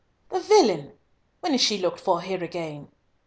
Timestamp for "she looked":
1.61-1.99